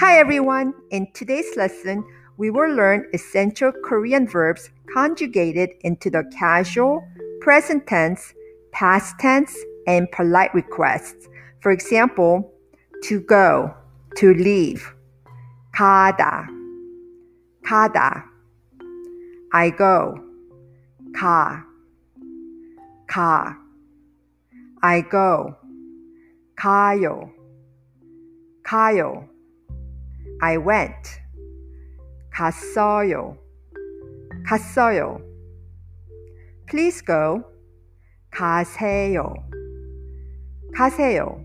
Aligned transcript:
Hi 0.00 0.18
everyone! 0.18 0.72
In 0.90 1.06
today's 1.12 1.54
lesson, 1.54 2.02
we 2.38 2.48
will 2.50 2.72
learn 2.74 3.10
essential 3.12 3.72
Korean 3.84 4.26
verbs 4.26 4.70
conjugated 4.94 5.68
into 5.82 6.08
the 6.08 6.24
casual, 6.38 7.06
present 7.42 7.86
tense, 7.86 8.32
past 8.72 9.18
tense, 9.18 9.54
and 9.86 10.10
polite 10.12 10.54
requests. 10.54 11.28
For 11.60 11.72
example, 11.72 12.54
to 13.02 13.20
go, 13.20 13.74
to 14.16 14.32
leave. 14.32 14.82
가다, 15.74 16.48
가다. 17.66 18.24
I 19.52 19.70
go, 19.76 20.14
가, 21.14 21.66
가. 23.06 23.58
I 24.82 25.02
go, 25.02 25.54
가요, 26.56 27.30
가요. 28.64 29.29
I 30.42 30.58
went, 30.58 31.20
갔어요, 32.32 33.36
갔어요. 34.46 35.20
Please 36.66 37.02
go, 37.04 37.42
가세요, 38.30 39.34
가세요. 40.74 41.44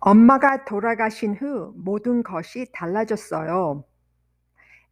엄마가 0.00 0.64
돌아가신 0.64 1.34
후 1.34 1.72
모든 1.76 2.22
것이 2.22 2.66
달라졌어요. 2.72 3.84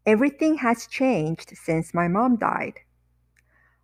Everything 0.06 0.58
has 0.64 0.88
changed 0.88 1.54
since 1.56 1.92
my 1.94 2.06
mom 2.06 2.38
died. 2.38 2.80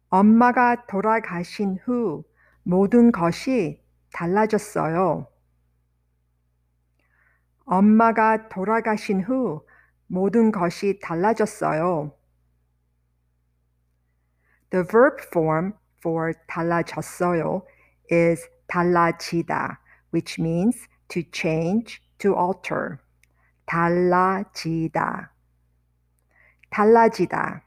엄마가 0.09 0.87
돌아가신 0.87 1.79
후 1.85 2.25
모든 2.65 3.13
것이 3.13 3.83
달라졌어요. 4.13 5.29
엄마가 7.65 8.49
돌아가신 8.49 9.23
후 9.23 9.65
모든 10.07 10.51
것이 10.51 10.99
달라졌어요. 11.01 12.13
The 14.71 14.85
verb 14.87 15.23
form 15.29 15.75
for 15.99 16.35
달라졌어요 16.49 17.63
is 18.11 18.49
달라지다, 18.67 19.81
which 20.13 20.41
means 20.41 20.89
to 21.13 21.23
change, 21.31 22.01
to 22.19 22.35
alter. 22.35 22.99
달라지다. 23.67 25.31
달라지다. 26.71 27.63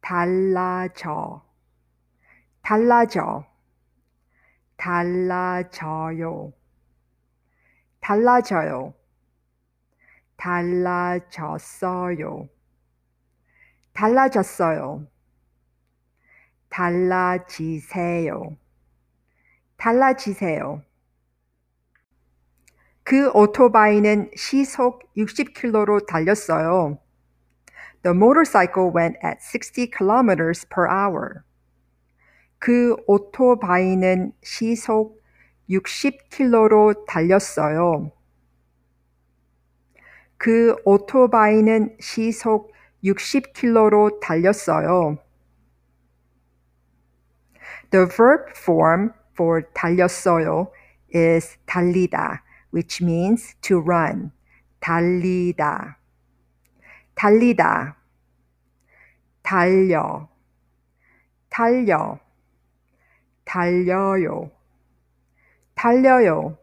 달라져. 0.00 1.42
달라져. 2.62 3.46
달라져요. 4.76 6.52
달라져요. 8.00 8.94
달라졌어요. 10.36 12.48
달라졌어요. 13.92 15.06
달라지세요. 16.68 18.56
달라지세요. 19.76 20.82
그 23.12 23.28
오토바이는 23.34 24.30
시속 24.34 25.02
60km로 25.18 26.06
달렸어요. 26.06 26.98
The 28.02 28.16
motorcycle 28.16 28.90
went 28.90 29.18
at 29.22 29.38
60 29.38 29.90
kilometers 29.94 30.66
per 30.66 30.88
hour. 30.88 31.42
그 32.58 32.96
오토바이는 33.06 34.32
시속 34.42 35.20
60km로 35.68 37.04
달렸어요. 37.04 38.12
그 40.38 40.74
오토바이는 40.86 41.98
시속 42.00 42.72
60km로 43.04 44.20
달렸어요. 44.20 45.18
The 47.90 48.06
verb 48.06 48.52
form 48.56 49.10
for 49.34 49.64
달렸어요 49.74 50.72
is 51.14 51.58
달리다. 51.66 52.42
Which 52.72 53.02
means 53.02 53.54
to 53.62 53.78
run. 53.78 54.32
달리다. 54.80 55.98
달리다. 57.14 57.96
달려. 59.42 60.28
달려. 61.48 62.18
달려요. 63.44 64.50
달려요. 65.74 66.58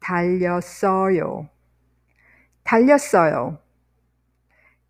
달렸어요. 0.00 1.48
달렸어요. 2.62 3.58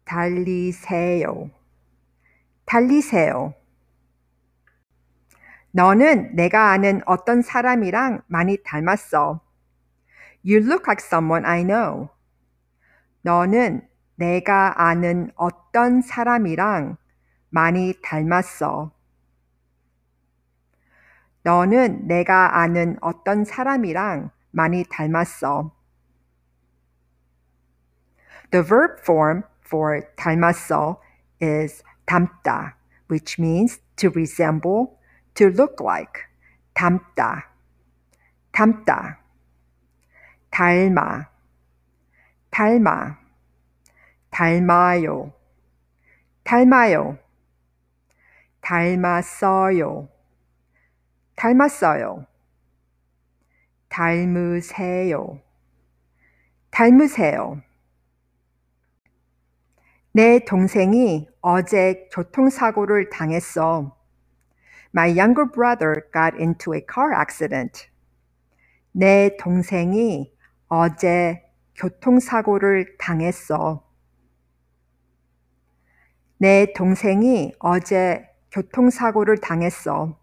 달리세요. 0.04 1.50
달리세요. 2.64 3.54
너는 5.70 6.34
내가 6.36 6.70
아는 6.70 7.00
어떤 7.06 7.42
사람이랑 7.42 8.22
많이 8.26 8.58
닮았어. 8.62 9.40
You 10.46 10.60
look 10.60 10.86
like 10.86 11.00
someone 11.00 11.46
I 11.46 11.64
know. 11.64 12.10
너는 13.22 13.88
내가 14.16 14.74
아는 14.76 15.30
어떤 15.36 16.02
사람이랑 16.02 16.98
많이 17.48 17.94
닮았어. 18.02 18.92
너는 21.42 22.06
내가 22.06 22.58
아는 22.60 22.98
어떤 23.00 23.46
사람이랑 23.46 24.30
많이 24.50 24.84
닮았어. 24.84 25.74
The 28.50 28.62
verb 28.62 29.00
form 29.00 29.44
for 29.64 30.02
닮았어 30.16 31.00
is 31.40 31.82
닮다, 32.04 32.76
which 33.10 33.40
means 33.40 33.80
to 33.96 34.10
resemble, 34.10 34.98
to 35.34 35.46
look 35.46 35.82
like. 35.82 36.22
닮다, 36.74 37.50
닮다. 38.52 39.23
닮아, 40.54 41.28
닮아, 42.52 43.18
닮아요, 44.30 45.32
닮아요, 46.44 47.18
닮았어요, 48.60 50.08
닮았어요, 51.34 52.26
닮으세요, 53.88 55.40
닮으세요. 56.70 57.60
내 60.12 60.44
동생이 60.44 61.28
어제 61.40 62.08
교통사고를 62.12 63.10
당했어. 63.10 63.98
My 64.94 65.08
younger 65.08 65.50
brother 65.50 66.08
got 66.12 66.40
into 66.40 66.72
a 66.72 66.80
car 66.80 67.12
accident. 67.12 67.88
내 68.92 69.36
동생이 69.36 70.32
어제 70.68 71.42
교통사고를 71.76 72.96
당했어. 72.98 73.84
내 76.38 76.72
동생이 76.74 77.54
어제 77.58 78.28
교통사고를 78.50 79.38
당했어. 79.38 80.18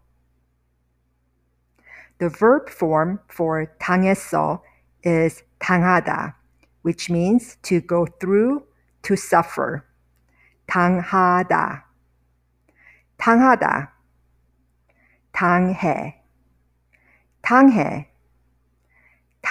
The 2.18 2.30
verb 2.30 2.70
form 2.70 3.18
for 3.30 3.66
당했어 3.78 4.62
is 5.04 5.42
당하다, 5.58 6.36
which 6.84 7.12
means 7.12 7.56
to 7.62 7.80
go 7.80 8.06
through, 8.20 8.64
to 9.02 9.14
suffer. 9.14 9.82
당하다. 10.66 11.88
당하다. 13.16 13.92
당해. 15.32 16.22
당해. 17.40 18.11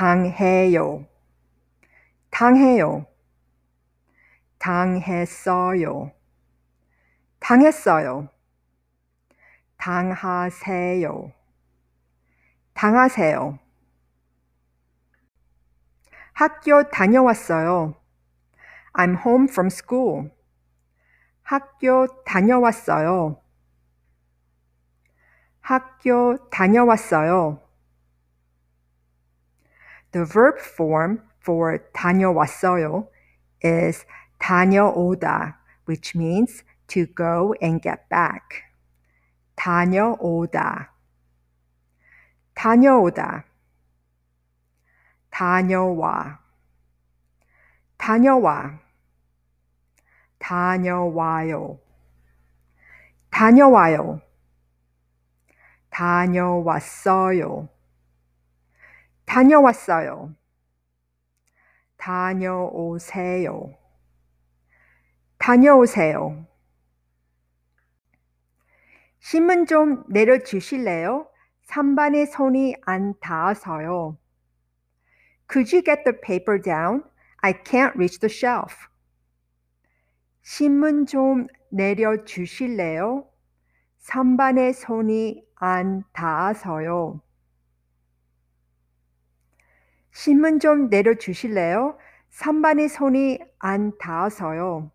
당해요. 0.01 1.05
당해요. 2.31 3.05
당했어요. 4.57 6.11
당했어요. 7.39 8.27
당하세요. 9.77 11.31
당하세요. 12.73 13.59
학교 16.33 16.89
다녀왔어요. 16.89 17.93
I'm 18.93 19.15
home 19.23 19.47
from 19.49 19.67
school. 19.67 20.31
학교 21.43 22.07
다녀왔어요. 22.23 23.39
학교 25.59 26.49
다녀왔어요. 26.49 27.60
The 30.12 30.24
verb 30.24 30.58
form 30.58 31.22
for 31.40 31.78
다녀왔어요 31.92 33.08
is 33.64 34.04
다녀오다, 34.38 35.58
which 35.88 36.16
means 36.16 36.64
to 36.88 37.06
go 37.06 37.54
and 37.62 37.82
get 37.82 38.08
back. 38.08 38.64
다녀오다. 39.56 40.92
다녀오다. 42.54 43.44
다녀와. 45.30 46.38
다녀와. 47.98 48.78
다녀와요. 50.38 51.80
다녀와요. 53.30 54.20
다녀왔어요. 55.90 57.68
다녀왔어요. 59.31 60.35
다녀오세요. 61.95 63.73
다녀오세요. 65.37 66.45
신문 69.19 69.67
좀 69.67 70.03
내려주실래요? 70.09 71.29
선반에 71.63 72.25
손이 72.25 72.75
안 72.85 73.13
닿아서요. 73.21 74.17
Could 75.49 75.73
you 75.73 75.81
get 75.81 76.03
the 76.03 76.19
paper 76.19 76.61
down? 76.61 77.05
I 77.37 77.53
can't 77.53 77.95
reach 77.95 78.19
the 78.19 78.29
shelf. 78.29 78.89
신문 80.41 81.05
좀 81.05 81.47
내려주실래요? 81.69 83.29
선반에 83.99 84.73
손이 84.73 85.41
안 85.55 86.03
닿아서요. 86.11 87.21
신문 90.11 90.59
좀 90.59 90.89
내려주실래요? 90.89 91.97
선반에 92.29 92.87
손이 92.87 93.39
안 93.59 93.97
닿아서요. 93.97 94.91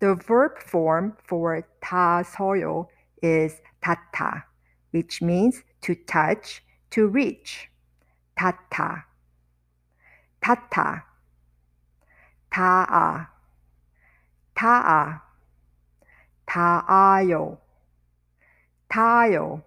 The 0.00 0.16
verb 0.16 0.60
form 0.62 1.12
for 1.24 1.62
닿아서요 1.80 2.88
is 3.22 3.62
닿다, 3.80 4.48
which 4.92 5.22
means 5.22 5.62
to 5.80 5.94
touch, 6.06 6.62
to 6.90 7.06
reach. 7.06 7.68
닿다, 8.34 9.06
닿다, 10.40 11.06
닿아, 12.50 13.30
닿아, 14.54 15.22
닿아요, 16.44 17.60
닿아요, 18.88 19.62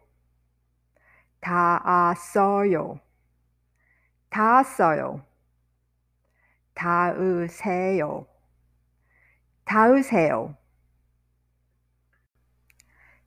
닿았어요, 1.46 3.00
닿았어요, 4.32 5.24
닿으세요, 6.74 8.26
닿으세요. 9.64 10.58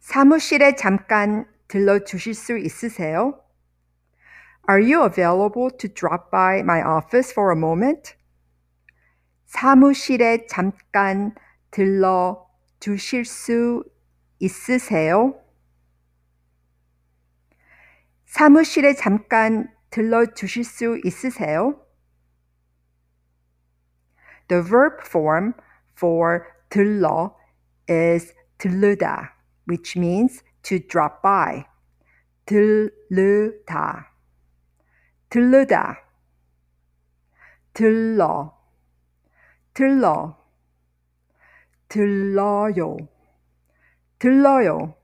사무실에 0.00 0.75
잠깐 0.75 1.47
들러 1.69 2.03
주실 2.03 2.35
수 2.35 2.59
있으세요? 2.59 3.41
Are 4.69 4.82
you 4.82 5.05
available 5.05 5.70
to 5.79 5.88
drop 5.88 6.32
by 6.32 6.59
my 6.59 6.82
office 6.82 7.31
for 7.31 7.53
a 7.53 7.56
moment? 7.56 8.17
사무실에 9.47 10.49
잠깐 10.49 11.37
들러 11.70 12.49
주실 12.81 13.25
수 13.25 13.85
있으세요? 14.41 15.41
사무실에 18.29 18.93
잠깐 18.93 19.73
들러 19.89 20.27
주실 20.27 20.63
수 20.63 21.01
있으세요? 21.03 21.83
The 24.49 24.63
verb 24.63 25.01
form 25.07 25.55
for 25.97 26.45
들러 26.69 27.35
is 27.89 28.35
들르다, 28.59 29.35
which 29.67 29.99
means 29.99 30.45
to 30.63 30.79
drop 30.79 31.23
by. 31.23 31.65
들르다. 32.45 34.13
들르다. 35.31 35.97
들러. 37.73 38.59
들러. 39.73 40.37
들러요. 41.89 42.97
들러요. 44.19 44.95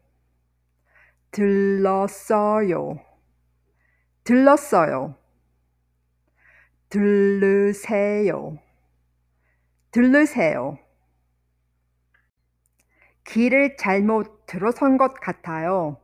들렀어요. 1.31 3.14
들렀어요. 4.25 5.15
들르세요. 6.89 8.59
들르세요. 9.91 10.79
길을 13.25 13.77
잘못 13.77 14.47
들어선 14.47 14.97
것 14.97 15.15
같아요. 15.21 16.01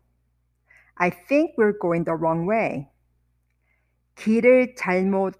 I 0.96 1.10
think 1.10 1.54
we're 1.56 1.78
going 1.80 2.04
the 2.04 2.16
wrong 2.16 2.48
way. 2.48 2.88
길을 4.16 4.74
잘못 4.74 5.34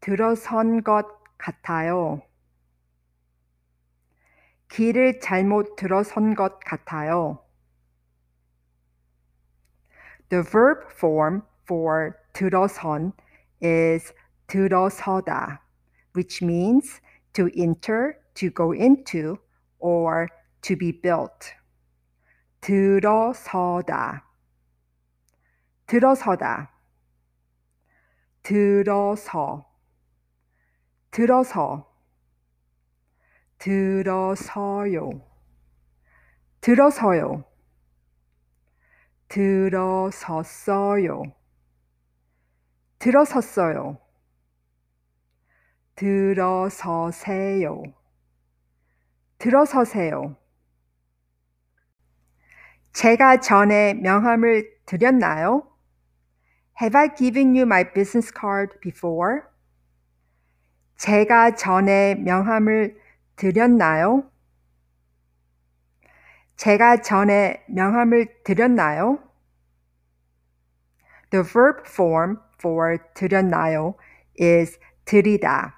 들어선 0.00 0.82
것 0.82 1.06
같아요. 1.38 2.22
길을 4.68 5.20
잘못 5.20 5.76
들어선 5.76 6.34
것 6.34 6.60
같아요. 6.60 7.42
The 10.28 10.42
verb 10.42 10.90
form 10.92 11.42
for 11.64 12.14
들어선 12.36 13.14
is 13.62 14.12
들어서다, 14.46 15.62
which 16.14 16.44
means 16.44 17.00
to 17.32 17.48
enter, 17.56 18.18
to 18.34 18.50
go 18.50 18.74
into, 18.74 19.38
or 19.78 20.28
to 20.60 20.76
be 20.76 20.92
built. 20.92 21.54
들어서다. 22.60 24.22
들어서다. 25.86 26.70
들어서. 28.42 29.64
들어서. 31.10 31.90
들어서요. 33.56 35.22
들어서요. 36.60 37.44
들어섰어요. 39.28 41.22
들어섰어요. 43.06 43.98
들어서세요. 45.94 47.82
들어서세요. 49.38 50.36
제가 52.92 53.38
전에 53.38 53.94
명함을 53.94 54.76
드렸나요? 54.86 55.70
Have 56.82 56.98
I 56.98 57.14
given 57.14 57.54
you 57.54 57.62
my 57.62 57.84
business 57.92 58.32
card 58.36 58.80
before? 58.80 59.42
제가 60.96 61.54
전에 61.54 62.16
명함을 62.16 63.00
드렸나요? 63.36 64.28
제가 66.56 67.02
전에 67.02 67.64
명함을 67.68 68.42
드렸나요? 68.42 69.22
The 71.30 71.44
verb 71.44 71.84
form 71.86 72.44
for 72.58 72.98
드렸나요 73.14 73.94
is 74.38 74.78
드리다, 75.04 75.74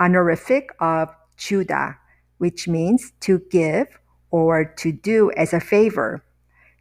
honorific 0.00 0.68
of 0.80 1.12
주다, 1.36 1.98
which 2.38 2.68
means 2.68 3.12
to 3.20 3.38
give 3.50 3.88
or 4.30 4.64
to 4.76 4.92
do 4.92 5.30
as 5.36 5.54
a 5.54 5.60
favor. 5.60 6.22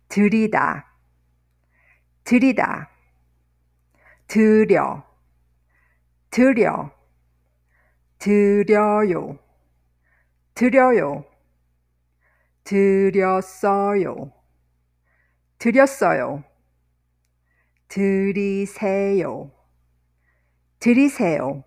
드리다, 0.10 0.86
드리다, 2.24 2.90
드려, 4.28 5.04
드리세요, 17.92 19.52
드리세요. 20.80 21.66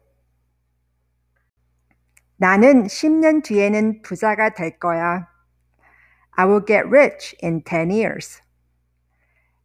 나는 2.37 2.85
10년 2.85 3.45
뒤에는 3.45 4.01
부자가 4.01 4.55
될 4.55 4.79
거야. 4.79 5.29
I 6.31 6.47
will 6.47 6.65
get 6.67 6.87
rich 6.87 7.37
in 7.43 7.63
10 7.63 7.91
years. 7.91 8.41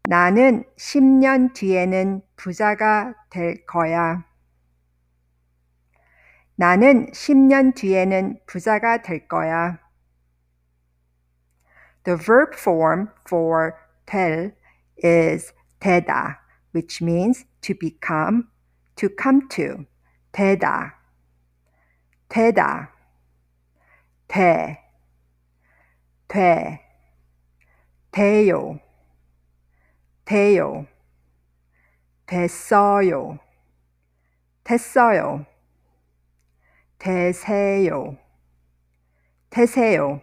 나는 0.10 0.66
10년 0.76 1.54
뒤에는 1.54 2.24
부자가 2.36 3.14
될 3.30 3.66
거야. 3.66 4.26
나는 6.58 7.10
10년 7.14 7.74
뒤에는 7.74 8.38
부자가 8.46 9.02
될 9.02 9.30
거야. 9.30 9.80
The 12.04 12.18
verb 12.18 12.54
form 12.58 13.08
for 13.26 13.72
될 14.06 14.54
is 15.02 15.54
되다, 15.80 16.42
which 16.73 17.01
means 17.03 17.45
to 17.63 17.75
become, 17.75 18.49
to 18.97 19.09
come 19.21 19.49
to. 19.49 19.87
되다, 20.35 20.99
되다, 22.29 22.91
돼, 24.27 24.81
돼, 26.27 26.81
돼요, 28.11 28.81
돼요, 30.25 30.87
됐어요, 32.27 33.39
됐어요, 34.65 35.47
되세요, 36.99 38.19
되세요. 39.51 40.21